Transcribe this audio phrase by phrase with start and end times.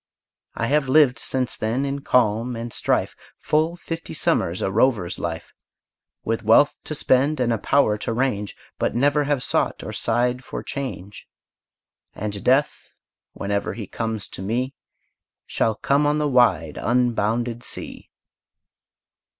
[0.55, 5.53] I have lived, since then, in calm and strife, Full fifty summers a rover's life,
[6.23, 10.43] With wealth to spend, and a power to range, But never have sought or sighed
[10.43, 11.27] for change:
[12.15, 12.97] And death,
[13.33, 14.73] whenever he comes to me,
[15.45, 18.09] Shall come on the wide, unbounded sea!